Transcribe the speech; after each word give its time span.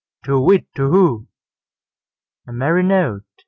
To 0.23 0.39
whit, 0.39 0.65
Tu 0.73 0.89
whoo! 0.89 1.27
A 2.47 2.51
merry 2.51 2.81
note! 2.81 3.21